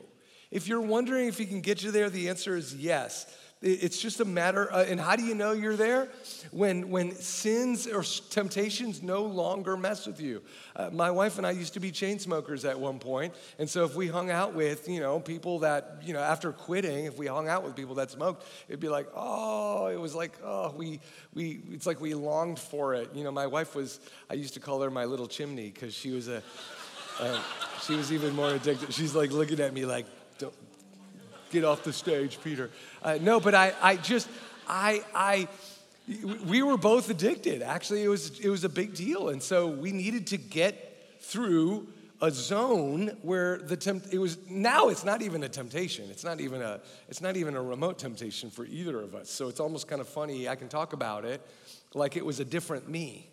[0.52, 3.26] If you're wondering if He can get you there, the answer is yes.
[3.62, 6.08] It's just a matter, uh, and how do you know you're there?
[6.52, 10.42] When, when sins or temptations no longer mess with you.
[10.78, 13.84] Uh, my wife and I used to be chain smokers at one point, and so
[13.84, 17.28] if we hung out with, you know, people that, you know, after quitting, if we
[17.28, 21.02] hung out with people that smoked, it'd be like, oh, it was like, oh, we,
[21.34, 23.10] we, it's like we longed for it.
[23.14, 26.12] You know, my wife was, I used to call her my little chimney because she
[26.12, 26.42] was a,
[27.20, 27.42] uh,
[27.82, 28.94] she was even more addicted.
[28.94, 30.06] She's like looking at me like,
[31.50, 32.70] get off the stage, Peter.
[33.04, 34.30] Uh, no, but I, I just,
[34.68, 35.48] I, I,
[36.48, 37.62] we were both addicted.
[37.62, 39.30] Actually, it was, it was a big deal.
[39.30, 41.88] And so we needed to get through
[42.22, 46.42] a zone where the temp- it was now it's not even a temptation it's not
[46.42, 49.88] even a it's not even a remote temptation for either of us so it's almost
[49.88, 51.42] kind of funny i can talk about it
[51.94, 53.30] like it was a different me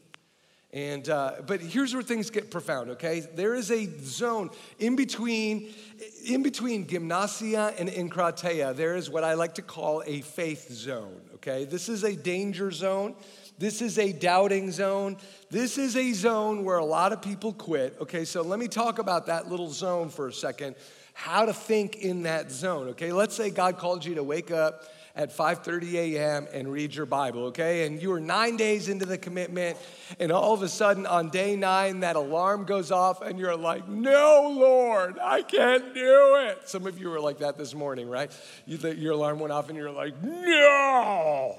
[0.77, 2.91] and uh, but here's where things get profound.
[2.91, 5.73] Okay, there is a zone in between,
[6.27, 8.77] in between gymnasia and enkrateia.
[8.77, 11.19] There is what I like to call a faith zone.
[11.37, 13.15] Okay, this is a danger zone.
[13.57, 15.17] This is a doubting zone.
[15.49, 17.97] This is a zone where a lot of people quit.
[18.03, 20.77] Okay, so let me talk about that little zone for a second.
[21.19, 22.89] How to think in that zone.
[22.89, 24.85] Okay, let's say God called you to wake up
[25.17, 26.47] at 5:30 a.m.
[26.53, 27.87] and read your Bible, okay?
[27.87, 29.79] And you were 9 days into the commitment
[30.21, 33.89] and all of a sudden on day 9 that alarm goes off and you're like,
[33.89, 38.31] "No, Lord, I can't do it." Some of you were like that this morning, right?
[38.67, 41.57] You, your alarm went off and you're like, "No."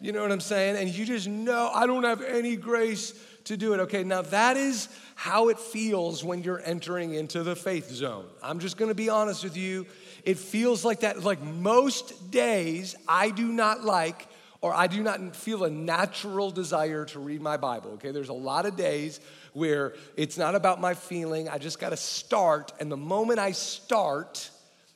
[0.00, 0.76] You know what I'm saying?
[0.76, 3.12] And you just know I don't have any grace
[3.50, 3.80] to do it.
[3.80, 8.26] Okay, now that is how it feels when you're entering into the faith zone.
[8.42, 9.86] I'm just gonna be honest with you.
[10.24, 14.26] It feels like that, like most days, I do not like
[14.62, 17.92] or I do not feel a natural desire to read my Bible.
[17.92, 19.18] Okay, there's a lot of days
[19.52, 24.50] where it's not about my feeling, I just gotta start, and the moment I start,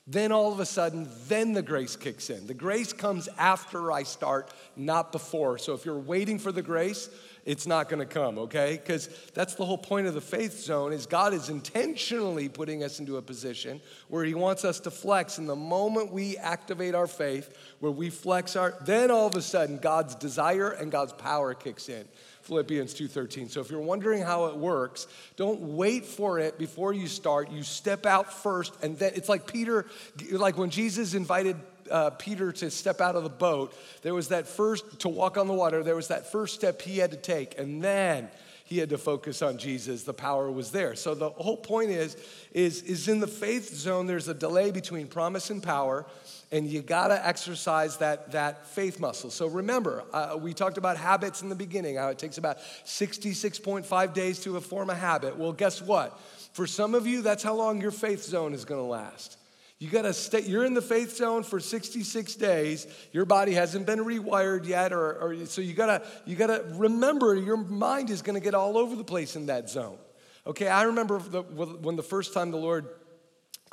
[0.07, 2.47] then all of a sudden, then the grace kicks in.
[2.47, 5.57] The grace comes after I start, not before.
[5.57, 7.09] So if you're waiting for the grace,
[7.44, 8.80] it's not going to come, okay?
[8.80, 13.00] Because that's the whole point of the faith zone is God is intentionally putting us
[13.00, 15.38] into a position where he wants us to flex.
[15.38, 19.42] And the moment we activate our faith, where we flex our, then all of a
[19.42, 22.07] sudden God's desire and God's power kicks in.
[22.42, 23.48] Philippians 2:13.
[23.48, 27.50] So if you're wondering how it works, don't wait for it before you start.
[27.50, 29.87] You step out first and then it's like Peter
[30.30, 31.57] like when Jesus invited
[31.90, 35.47] uh, Peter to step out of the boat, there was that first, to walk on
[35.47, 37.59] the water, there was that first step he had to take.
[37.59, 38.29] And then
[38.66, 40.05] he had to focus on Jesus.
[40.05, 40.94] The power was there.
[40.94, 42.16] So the whole point is,
[42.53, 46.07] is, is in the faith zone, there's a delay between promise and power,
[46.51, 49.31] and you gotta exercise that, that faith muscle.
[49.31, 54.14] So remember, uh, we talked about habits in the beginning, how it takes about 66.5
[54.14, 55.37] days to form a habit.
[55.37, 56.18] Well, guess what?
[56.55, 59.37] For some of you, that's how long your faith zone is gonna last.
[59.79, 62.87] You got to stay, you're in the faith zone for 66 days.
[63.13, 66.65] Your body hasn't been rewired yet, or, or so you got to you got to
[66.77, 69.99] remember your mind is going to get all over the place in that zone.
[70.47, 72.87] Okay, I remember the, when the first time the Lord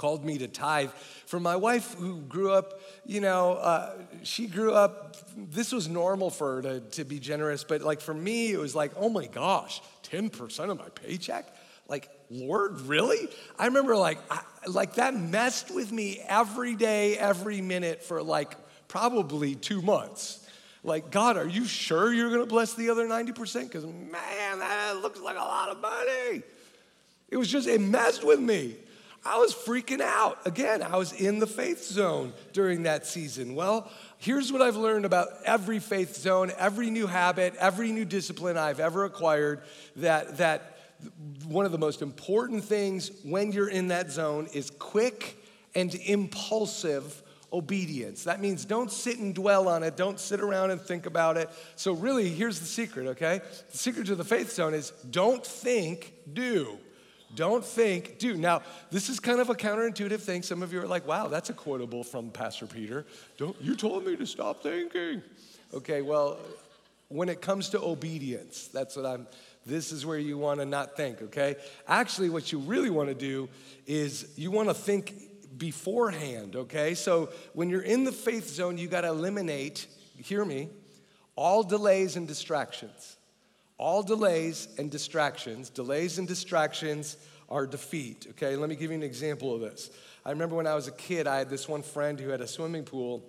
[0.01, 0.89] called me to tithe.
[1.27, 6.31] For my wife, who grew up, you know, uh, she grew up, this was normal
[6.31, 9.27] for her to, to be generous, but like for me, it was like, oh my
[9.27, 11.55] gosh, 10% of my paycheck?
[11.87, 13.27] Like, Lord, really?
[13.59, 18.55] I remember like, I, like that messed with me every day, every minute for like
[18.87, 20.47] probably two months.
[20.83, 23.63] Like, God, are you sure you're gonna bless the other 90%?
[23.63, 26.41] Because man, that looks like a lot of money.
[27.29, 28.75] It was just, it messed with me.
[29.25, 30.39] I was freaking out.
[30.47, 33.55] Again, I was in the faith zone during that season.
[33.55, 38.57] Well, here's what I've learned about every faith zone, every new habit, every new discipline
[38.57, 39.61] I've ever acquired
[39.97, 40.70] that, that
[41.45, 45.37] one of the most important things when you're in that zone is quick
[45.75, 47.21] and impulsive
[47.53, 48.23] obedience.
[48.23, 51.49] That means don't sit and dwell on it, don't sit around and think about it.
[51.75, 53.41] So, really, here's the secret, okay?
[53.71, 56.77] The secret to the faith zone is don't think, do.
[57.35, 58.35] Don't think, do.
[58.35, 60.43] Now, this is kind of a counterintuitive thing.
[60.43, 63.05] Some of you are like, wow, that's a quotable from Pastor Peter.
[63.37, 65.21] Don't, you told me to stop thinking.
[65.73, 66.37] Okay, well,
[67.07, 69.27] when it comes to obedience, that's what I'm
[69.65, 71.55] this is where you want to not think, okay?
[71.87, 73.47] Actually, what you really want to do
[73.85, 75.13] is you want to think
[75.57, 76.95] beforehand, okay?
[76.95, 80.69] So when you're in the faith zone, you got to eliminate, hear me,
[81.35, 83.17] all delays and distractions.
[83.77, 87.17] All delays and distractions, delays and distractions
[87.49, 88.55] are defeat, okay?
[88.55, 89.89] Let me give you an example of this.
[90.25, 92.47] I remember when I was a kid, I had this one friend who had a
[92.47, 93.23] swimming pool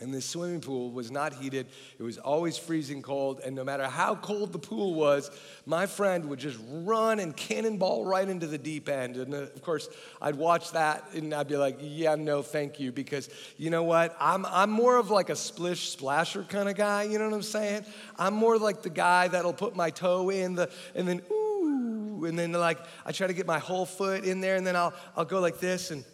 [0.00, 1.66] and this swimming pool was not heated.
[1.98, 3.40] It was always freezing cold.
[3.44, 5.28] And no matter how cold the pool was,
[5.66, 9.16] my friend would just run and cannonball right into the deep end.
[9.16, 9.88] And uh, of course,
[10.22, 12.92] I'd watch that and I'd be like, yeah, no, thank you.
[12.92, 14.16] Because you know what?
[14.20, 17.02] I'm, I'm more of like a splish splasher kind of guy.
[17.02, 17.84] You know what I'm saying?
[18.16, 22.38] I'm more like the guy that'll put my toe in the, and then, ooh, and
[22.38, 25.24] then like I try to get my whole foot in there and then I'll, I'll
[25.24, 26.04] go like this and,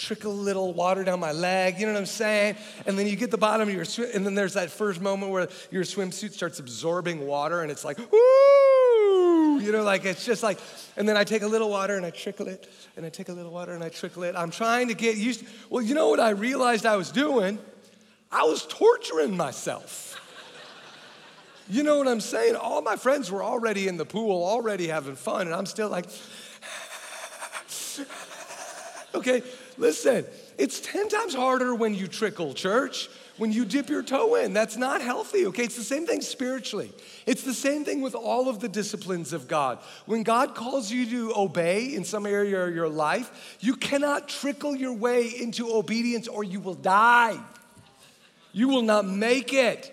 [0.00, 2.56] trickle a little water down my leg, you know what I'm saying?
[2.86, 5.30] And then you get the bottom of your swim, and then there's that first moment
[5.30, 10.42] where your swimsuit starts absorbing water, and it's like, ooh, you know, like it's just
[10.42, 10.58] like,
[10.96, 13.32] and then I take a little water and I trickle it, and I take a
[13.32, 14.34] little water and I trickle it.
[14.36, 15.40] I'm trying to get used.
[15.40, 17.58] To, well, you know what I realized I was doing?
[18.32, 20.16] I was torturing myself.
[21.72, 22.56] You know what I'm saying?
[22.56, 26.06] All my friends were already in the pool, already having fun, and I'm still like,
[29.14, 29.42] okay,
[29.80, 30.26] Listen,
[30.58, 34.52] it's 10 times harder when you trickle, church, when you dip your toe in.
[34.52, 35.64] That's not healthy, okay?
[35.64, 36.92] It's the same thing spiritually.
[37.24, 39.78] It's the same thing with all of the disciplines of God.
[40.04, 44.76] When God calls you to obey in some area of your life, you cannot trickle
[44.76, 47.40] your way into obedience or you will die.
[48.52, 49.90] You will not make it.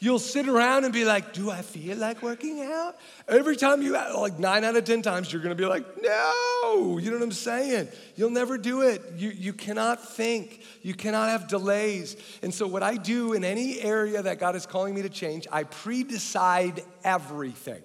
[0.00, 2.96] You'll sit around and be like, Do I feel like working out?
[3.26, 6.98] Every time you, like nine out of 10 times, you're gonna be like, No.
[6.98, 7.88] You know what I'm saying?
[8.14, 9.02] You'll never do it.
[9.16, 12.16] You, you cannot think, you cannot have delays.
[12.42, 15.46] And so, what I do in any area that God is calling me to change,
[15.50, 17.82] I pre decide everything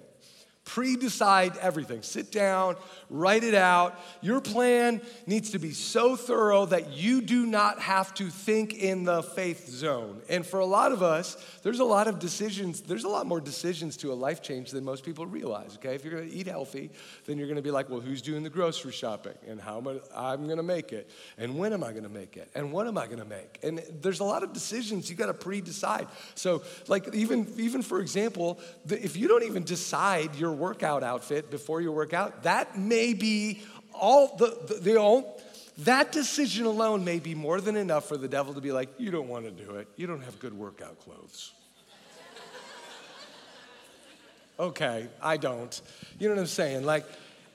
[0.64, 2.00] Pre decide everything.
[2.00, 2.76] Sit down,
[3.10, 4.00] write it out.
[4.22, 9.04] Your plan needs to be so thorough that you do not have to think in
[9.04, 10.22] the faith zone.
[10.30, 13.42] And for a lot of us, there's a lot of decisions, there's a lot more
[13.42, 15.94] decisions to a life change than most people realize, okay?
[15.94, 16.90] If you're gonna eat healthy,
[17.26, 19.34] then you're gonna be like, well, who's doing the grocery shopping?
[19.46, 21.10] And how am I, I'm gonna make it?
[21.36, 22.48] And when am I gonna make it?
[22.54, 23.58] And what am I gonna make?
[23.62, 26.08] And there's a lot of decisions you gotta pre decide.
[26.34, 28.58] So, like, even, even for example,
[28.88, 33.62] if you don't even decide your workout outfit before you work out, that may be
[33.92, 35.40] all the, the, the all,
[35.78, 39.10] that decision alone may be more than enough for the devil to be like, you
[39.10, 39.88] don't want to do it.
[39.96, 41.52] You don't have good workout clothes.
[44.58, 45.80] okay, I don't.
[46.18, 46.84] You know what I'm saying?
[46.84, 47.04] Like,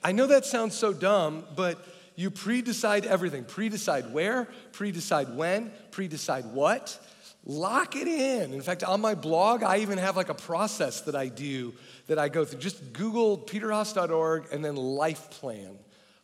[0.04, 1.82] I know that sounds so dumb, but
[2.16, 3.44] you pre decide everything.
[3.44, 6.98] Pre decide where, pre decide when, pre decide what.
[7.44, 8.52] Lock it in.
[8.52, 11.74] In fact, on my blog, I even have like a process that I do
[12.06, 12.60] that I go through.
[12.60, 15.78] Just Google peterhaas.org and then life plan.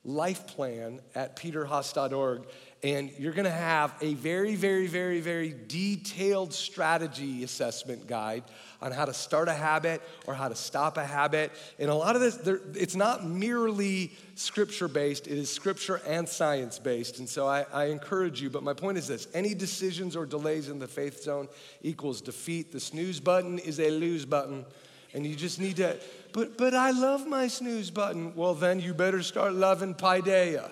[0.05, 2.47] Life plan at peterhaas.org.
[2.83, 8.45] And you're gonna have a very, very, very, very detailed strategy assessment guide
[8.83, 11.53] on how to start a habit or how to stop a habit.
[11.79, 12.37] And a lot of this,
[12.75, 17.19] it's not merely scripture based, it is scripture and science based.
[17.19, 20.69] And so I, I, encourage you, but my point is this any decisions or delays
[20.69, 21.49] in the faith zone
[21.83, 22.73] equals defeat.
[22.73, 24.67] The snooze button is a lose button.
[25.15, 25.97] And you just need to,
[26.33, 28.35] but, but I love my snooze button.
[28.37, 30.71] Well, then you better start loving Paideia.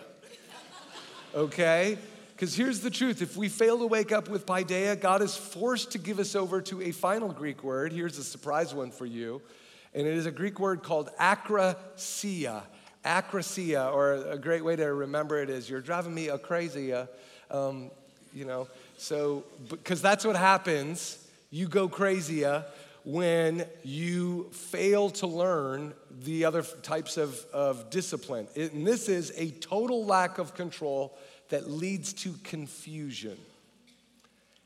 [1.35, 1.99] Okay?
[2.35, 5.93] Because here's the truth if we fail to wake up with Paideia, God is forced
[5.93, 7.93] to give us over to a final Greek word.
[7.93, 9.43] Here's a surprise one for you.
[9.95, 12.63] And it is a Greek word called akrasia.
[13.05, 17.07] Akrasia, or a great way to remember it is you're driving me a crazy, uh,
[17.51, 17.91] um,
[18.33, 18.67] you know.
[18.97, 21.19] So, because that's what happens.
[21.51, 22.63] You go crazy uh,
[23.05, 28.49] when you fail to learn the other types of, of discipline.
[28.57, 31.17] And this is a total lack of control
[31.51, 33.37] that leads to confusion.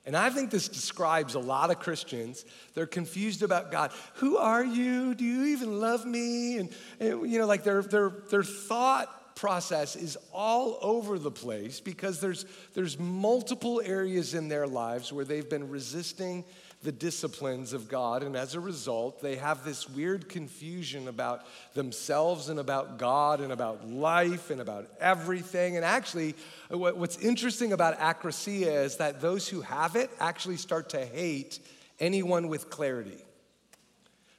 [0.06, 2.44] And I think this describes a lot of Christians.
[2.74, 3.92] They're confused about God.
[4.14, 5.14] Who are you?
[5.14, 6.58] Do you even love me?
[6.58, 11.80] And, and you know, like their, their, their thought process is all over the place
[11.80, 16.44] because there's, there's multiple areas in their lives where they've been resisting
[16.82, 18.22] the disciplines of God.
[18.22, 23.52] And as a result, they have this weird confusion about themselves and about God and
[23.52, 25.76] about life and about everything.
[25.76, 26.36] And actually,
[26.70, 31.58] what's interesting about akrasia is that those who have it actually start to hate
[31.98, 33.24] anyone with clarity.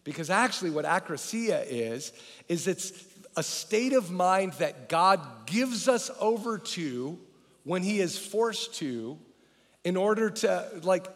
[0.05, 2.13] Because actually, what akrasia is,
[2.47, 2.93] is it's
[3.35, 7.19] a state of mind that God gives us over to
[7.63, 9.17] when He is forced to
[9.83, 11.07] in order to, like,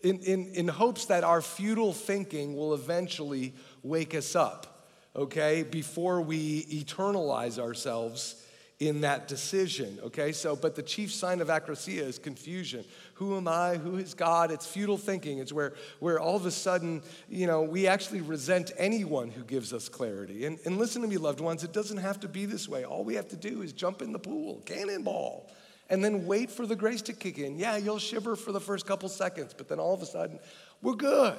[0.00, 4.86] in, in, in hopes that our futile thinking will eventually wake us up,
[5.16, 8.44] okay, before we eternalize ourselves
[8.78, 10.30] in that decision, okay?
[10.30, 12.84] So, but the chief sign of akrasia is confusion.
[13.14, 13.74] Who am I?
[13.74, 14.52] Who is God?
[14.52, 15.38] It's futile thinking.
[15.38, 19.72] It's where, where all of a sudden, you know, we actually resent anyone who gives
[19.72, 20.46] us clarity.
[20.46, 22.84] And, and listen to me, loved ones, it doesn't have to be this way.
[22.84, 25.50] All we have to do is jump in the pool, cannonball
[25.90, 27.58] and then wait for the grace to kick in.
[27.58, 30.38] Yeah, you'll shiver for the first couple seconds, but then all of a sudden,
[30.82, 31.36] we're good.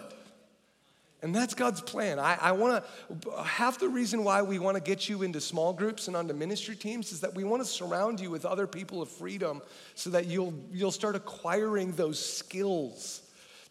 [1.21, 2.17] And that's God's plan.
[2.17, 2.83] I, I want
[3.21, 6.33] to, half the reason why we want to get you into small groups and onto
[6.33, 9.61] ministry teams is that we want to surround you with other people of freedom
[9.95, 13.21] so that you'll, you'll start acquiring those skills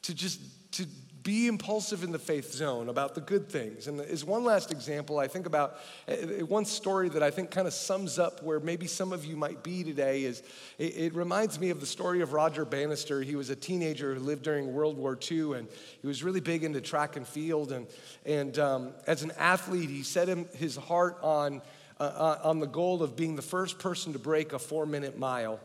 [0.02, 0.40] to just,
[0.72, 0.86] to
[1.28, 3.86] be impulsive in the faith zone about the good things.
[3.86, 7.50] And is one last example, I think about uh, uh, one story that I think
[7.50, 10.42] kind of sums up where maybe some of you might be today is
[10.78, 13.20] it, it, reminds me of the story of Roger Bannister.
[13.20, 15.68] He was a teenager who lived during World War II and
[16.00, 17.72] he was really big into track and field.
[17.72, 17.86] And,
[18.24, 21.60] and um, as an athlete, he set him, his heart on,
[22.00, 25.18] uh, uh on the goal of being the first person to break a four minute
[25.18, 25.60] mile.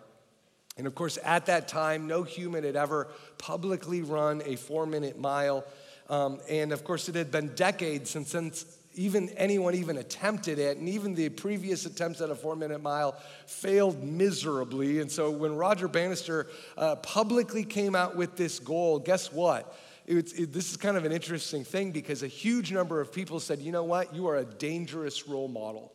[0.78, 5.20] And of course, at that time, no human had ever publicly run a four minute
[5.20, 5.66] mile.
[6.10, 8.66] Um, and of course, it had been decades since, since
[8.96, 13.16] even anyone even attempted it, and even the previous attempts at a four minute mile
[13.46, 15.00] failed miserably.
[15.00, 16.48] And so when Roger Bannister
[16.78, 19.78] uh, publicly came out with this goal, guess what?
[20.06, 23.60] It, this is kind of an interesting thing because a huge number of people said,
[23.60, 25.94] you know what, you are a dangerous role model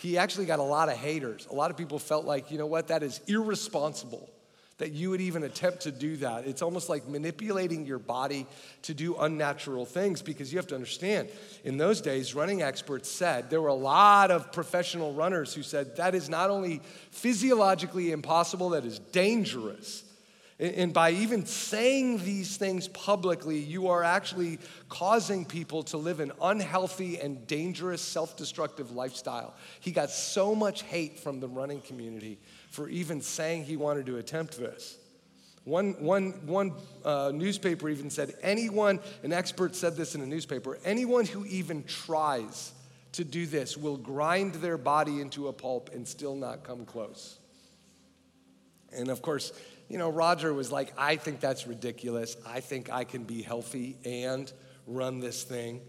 [0.00, 1.46] he actually got a lot of haters.
[1.50, 4.28] A lot of people felt like, you know what, that is irresponsible
[4.80, 6.46] that you would even attempt to do that.
[6.46, 8.46] It's almost like manipulating your body
[8.82, 11.28] to do unnatural things because you have to understand,
[11.64, 15.96] in those days, running experts said there were a lot of professional runners who said
[15.96, 16.80] that is not only
[17.10, 20.02] physiologically impossible, that is dangerous.
[20.60, 24.58] And by even saying these things publicly, you are actually
[24.90, 29.54] causing people to live an unhealthy and dangerous self destructive lifestyle.
[29.80, 32.38] He got so much hate from the running community
[32.68, 34.98] for even saying he wanted to attempt this.
[35.64, 36.72] One, one, one
[37.06, 41.84] uh, newspaper even said anyone, an expert said this in a newspaper, anyone who even
[41.84, 42.72] tries
[43.12, 47.38] to do this will grind their body into a pulp and still not come close.
[48.92, 49.52] And of course,
[49.90, 52.36] you know, Roger was like, I think that's ridiculous.
[52.46, 54.50] I think I can be healthy and
[54.86, 55.80] run this thing.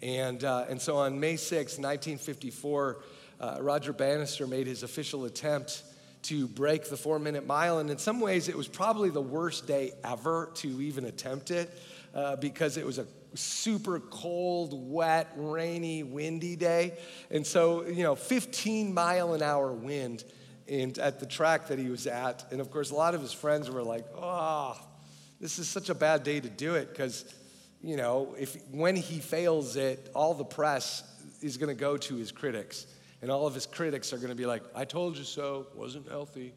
[0.00, 3.02] And, uh, and so on May 6, 1954,
[3.40, 5.82] uh, Roger Bannister made his official attempt
[6.22, 7.80] to break the four minute mile.
[7.80, 11.76] And in some ways, it was probably the worst day ever to even attempt it
[12.14, 16.96] uh, because it was a super cold, wet, rainy, windy day.
[17.32, 20.22] And so, you know, 15 mile an hour wind
[20.68, 22.44] and at the track that he was at.
[22.50, 24.78] And of course, a lot of his friends were like, oh,
[25.40, 27.34] this is such a bad day to do it because,
[27.82, 31.04] you know, if when he fails it, all the press
[31.40, 32.86] is going to go to his critics.
[33.20, 36.08] And all of his critics are going to be like, I told you so, wasn't
[36.08, 36.52] healthy.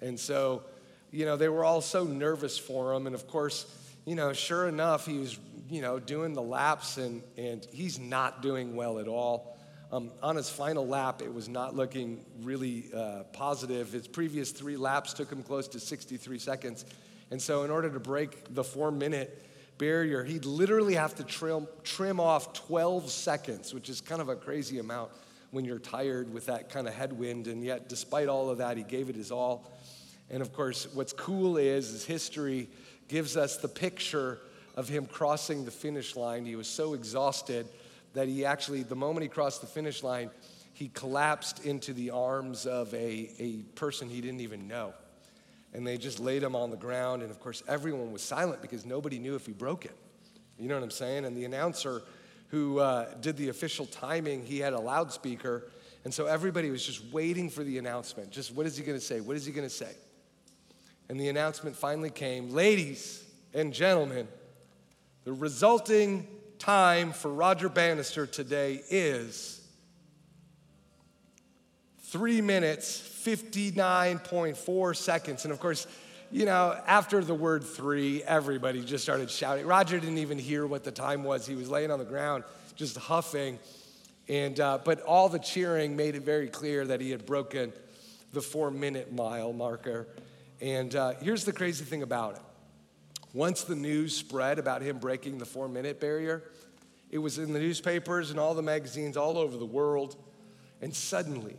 [0.00, 0.62] And so,
[1.10, 3.06] you know, they were all so nervous for him.
[3.06, 3.66] And of course,
[4.04, 5.38] you know, sure enough, he was,
[5.70, 9.55] you know, doing the laps and, and he's not doing well at all.
[9.92, 13.92] Um, on his final lap, it was not looking really uh, positive.
[13.92, 16.84] His previous three laps took him close to 63 seconds.
[17.30, 19.44] And so, in order to break the four minute
[19.78, 24.34] barrier, he'd literally have to trim, trim off 12 seconds, which is kind of a
[24.34, 25.12] crazy amount
[25.52, 27.46] when you're tired with that kind of headwind.
[27.46, 29.70] And yet, despite all of that, he gave it his all.
[30.30, 32.68] And of course, what's cool is, is history
[33.06, 34.40] gives us the picture
[34.74, 36.44] of him crossing the finish line.
[36.44, 37.68] He was so exhausted
[38.16, 40.30] that he actually, the moment he crossed the finish line,
[40.72, 44.94] he collapsed into the arms of a, a person he didn't even know.
[45.74, 47.20] And they just laid him on the ground.
[47.20, 49.94] And of course, everyone was silent because nobody knew if he broke it.
[50.58, 51.26] You know what I'm saying?
[51.26, 52.04] And the announcer
[52.48, 55.70] who uh, did the official timing, he had a loudspeaker.
[56.04, 58.30] And so everybody was just waiting for the announcement.
[58.30, 59.20] Just what is he going to say?
[59.20, 59.92] What is he going to say?
[61.10, 64.26] And the announcement finally came Ladies and gentlemen,
[65.24, 66.26] the resulting
[66.58, 69.60] time for Roger Bannister today is
[72.04, 75.44] three minutes, 59.4 seconds.
[75.44, 75.86] And of course,
[76.30, 79.66] you know, after the word three, everybody just started shouting.
[79.66, 81.46] Roger didn't even hear what the time was.
[81.46, 82.44] He was laying on the ground,
[82.74, 83.58] just huffing.
[84.28, 87.72] And, uh, but all the cheering made it very clear that he had broken
[88.32, 90.08] the four minute mile marker.
[90.60, 92.42] And uh, here's the crazy thing about it
[93.36, 96.42] once the news spread about him breaking the four minute barrier,
[97.10, 100.16] it was in the newspapers and all the magazines all over the world.
[100.80, 101.56] And suddenly,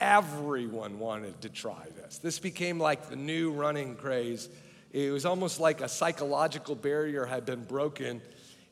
[0.00, 2.16] everyone wanted to try this.
[2.16, 4.48] This became like the new running craze.
[4.90, 8.22] It was almost like a psychological barrier had been broken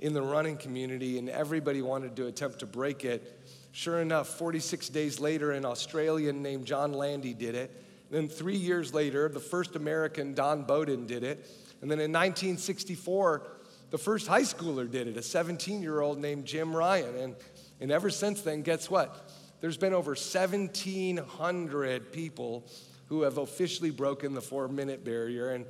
[0.00, 3.38] in the running community, and everybody wanted to attempt to break it.
[3.72, 7.82] Sure enough, 46 days later, an Australian named John Landy did it.
[8.10, 11.46] Then, three years later, the first American, Don Bowden, did it.
[11.84, 13.42] And then in 1964,
[13.90, 17.22] the first high schooler did it, a 17 year old named Jim Ryun.
[17.22, 17.36] And,
[17.78, 19.30] and ever since then, guess what?
[19.60, 22.66] There's been over 1,700 people
[23.08, 25.50] who have officially broken the four minute barrier.
[25.50, 25.66] And,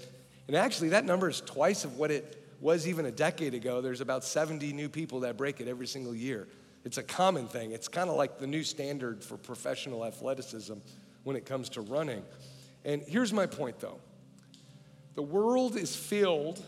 [0.46, 3.80] and actually, that number is twice of what it was even a decade ago.
[3.80, 6.46] There's about 70 new people that break it every single year.
[6.84, 7.72] It's a common thing.
[7.72, 10.74] It's kind of like the new standard for professional athleticism
[11.24, 12.22] when it comes to running.
[12.84, 13.98] And here's my point though
[15.14, 16.62] the world is filled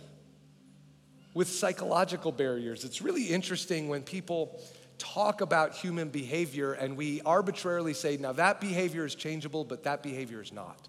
[1.34, 2.84] with psychological barriers.
[2.84, 4.60] It's really interesting when people
[4.98, 10.02] talk about human behavior and we arbitrarily say, now that behavior is changeable, but that
[10.02, 10.88] behavior is not.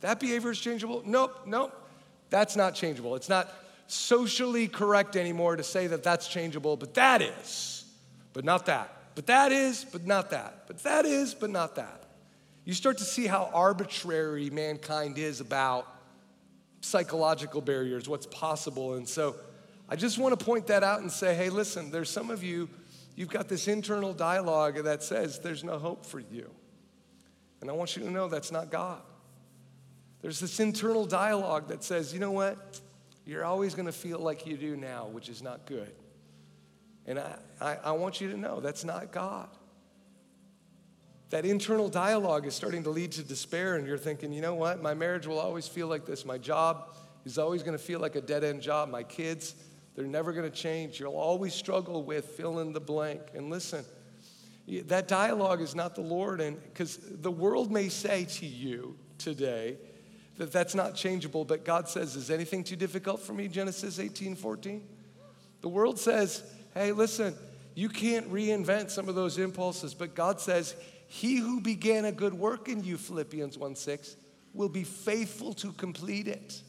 [0.00, 1.02] That behavior is changeable?
[1.04, 1.72] Nope, nope.
[2.30, 3.16] That's not changeable.
[3.16, 3.52] It's not
[3.88, 7.84] socially correct anymore to say that that's changeable, but that is,
[8.32, 8.94] but not that.
[9.14, 10.68] But that is, but not that.
[10.68, 12.04] But that is, but not that.
[12.64, 15.86] You start to see how arbitrary mankind is about
[16.80, 18.94] psychological barriers, what's possible.
[18.94, 19.36] And so
[19.88, 22.68] I just want to point that out and say, hey, listen, there's some of you,
[23.16, 26.50] you've got this internal dialogue that says there's no hope for you.
[27.60, 29.00] And I want you to know that's not God.
[30.20, 32.80] There's this internal dialogue that says, you know what?
[33.24, 35.92] You're always going to feel like you do now, which is not good.
[37.06, 39.48] And I, I, I want you to know that's not God.
[41.30, 44.80] That internal dialogue is starting to lead to despair, and you're thinking, you know what?
[44.80, 46.24] My marriage will always feel like this.
[46.24, 46.94] My job
[47.26, 48.88] is always going to feel like a dead end job.
[48.88, 49.54] My kids,
[49.94, 50.98] they're never going to change.
[50.98, 53.20] You'll always struggle with fill in the blank.
[53.34, 53.84] And listen,
[54.86, 56.40] that dialogue is not the Lord.
[56.40, 59.76] And because the world may say to you today
[60.38, 63.48] that that's not changeable, but God says, Is anything too difficult for me?
[63.48, 64.86] Genesis 18 14.
[65.60, 67.34] The world says, Hey, listen,
[67.74, 70.74] you can't reinvent some of those impulses, but God says,
[71.08, 74.16] He who began a good work in you, Philippians 1 6,
[74.54, 76.62] will be faithful to complete it.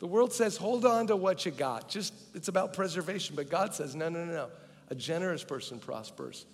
[0.00, 1.88] The world says, hold on to what you got.
[1.88, 3.36] Just, it's about preservation.
[3.36, 4.48] But God says, no, no, no, no.
[4.88, 6.46] A generous person prospers.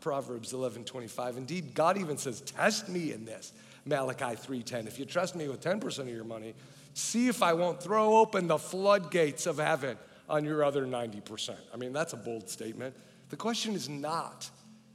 [0.00, 1.38] Proverbs 11, 25.
[1.38, 3.52] Indeed, God even says, test me in this.
[3.86, 4.86] Malachi 3:10.
[4.86, 6.54] If you trust me with 10% of your money,
[6.94, 9.96] see if I won't throw open the floodgates of heaven
[10.28, 11.56] on your other 90%.
[11.72, 12.94] I mean, that's a bold statement.
[13.30, 14.48] The question is not,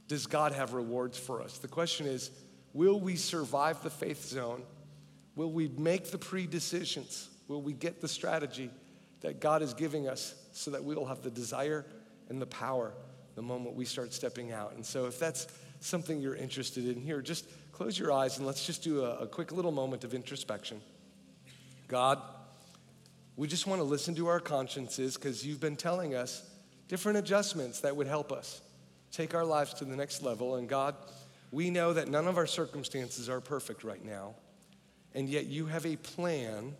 [0.08, 1.58] does God have rewards for us?
[1.58, 2.30] The question is,
[2.72, 4.62] will we survive the faith zone?
[5.34, 7.28] Will we make the pre decisions?
[7.48, 8.70] Will we get the strategy
[9.20, 11.84] that God is giving us so that we will have the desire
[12.28, 12.92] and the power
[13.34, 14.74] the moment we start stepping out?
[14.74, 15.46] And so, if that's
[15.80, 19.26] something you're interested in here, just close your eyes and let's just do a, a
[19.26, 20.80] quick little moment of introspection.
[21.88, 22.20] God,
[23.36, 26.42] we just want to listen to our consciences because you've been telling us
[26.88, 28.62] different adjustments that would help us
[29.16, 30.56] take our lives to the next level.
[30.56, 30.94] And God,
[31.50, 34.34] we know that none of our circumstances are perfect right now,
[35.14, 36.74] and yet you have a plan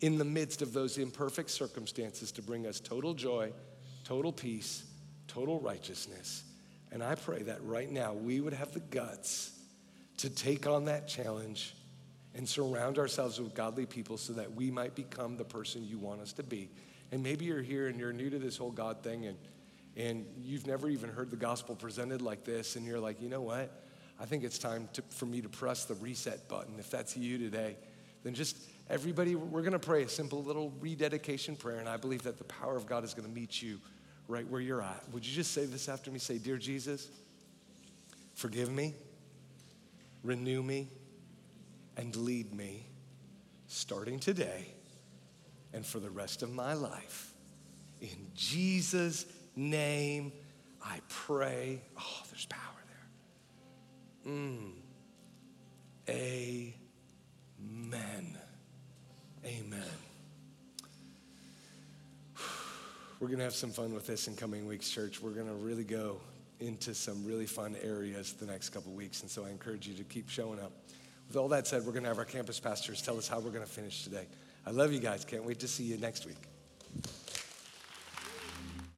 [0.00, 3.52] in the midst of those imperfect circumstances to bring us total joy,
[4.02, 4.84] total peace,
[5.28, 6.42] total righteousness.
[6.90, 9.56] And I pray that right now we would have the guts
[10.16, 11.74] to take on that challenge
[12.34, 16.20] and surround ourselves with godly people so that we might become the person you want
[16.20, 16.70] us to be.
[17.12, 19.36] And maybe you're here and you're new to this whole God thing and,
[20.00, 23.42] and you've never even heard the gospel presented like this, and you're like, you know
[23.42, 23.84] what?
[24.18, 26.74] I think it's time to, for me to press the reset button.
[26.78, 27.76] If that's you today,
[28.22, 28.56] then just
[28.90, 32.44] Everybody, we're going to pray a simple little rededication prayer, and I believe that the
[32.44, 33.78] power of God is going to meet you
[34.26, 35.04] right where you're at.
[35.12, 36.18] Would you just say this after me?
[36.18, 37.08] Say, Dear Jesus,
[38.34, 38.96] forgive me,
[40.24, 40.88] renew me,
[41.96, 42.84] and lead me
[43.68, 44.74] starting today
[45.72, 47.32] and for the rest of my life.
[48.00, 49.24] In Jesus'
[49.60, 50.32] name,
[50.82, 51.82] I pray.
[51.98, 52.60] Oh, there's power
[54.24, 54.32] there.
[54.34, 54.72] Mm.
[56.08, 56.74] Amen.
[59.44, 59.82] Amen.
[63.20, 65.20] We're going to have some fun with this in coming weeks, church.
[65.20, 66.20] We're going to really go
[66.58, 69.20] into some really fun areas the next couple weeks.
[69.20, 70.72] And so I encourage you to keep showing up.
[71.28, 73.50] With all that said, we're going to have our campus pastors tell us how we're
[73.50, 74.26] going to finish today.
[74.66, 75.24] I love you guys.
[75.24, 76.38] Can't wait to see you next week.